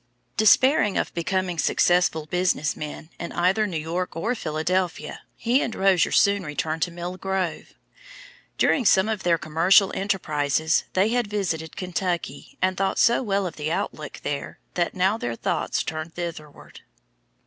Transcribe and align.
Despairing 0.35 0.97
of 0.97 1.13
becoming 1.13 1.59
successful 1.59 2.25
business 2.25 2.75
men 2.75 3.11
in 3.19 3.31
either 3.33 3.67
New 3.67 3.77
York 3.77 4.15
or 4.15 4.33
Philadelphia, 4.33 5.21
he 5.35 5.61
and 5.61 5.75
Rozier 5.75 6.11
soon 6.11 6.41
returned 6.41 6.81
to 6.81 6.89
Mill 6.89 7.17
Grove. 7.17 7.75
During 8.57 8.83
some 8.83 9.07
of 9.07 9.21
their 9.21 9.37
commercial 9.37 9.91
enterprises 9.95 10.85
they 10.93 11.09
had 11.09 11.27
visited 11.27 11.75
Kentucky 11.77 12.57
and 12.63 12.75
thought 12.77 12.97
so 12.97 13.21
well 13.21 13.45
of 13.45 13.57
the 13.57 13.71
outlook 13.71 14.21
there 14.23 14.57
that 14.73 14.95
now 14.95 15.19
their 15.19 15.35
thoughts 15.35 15.83
turned 15.83 16.15
thitherward. 16.15 16.81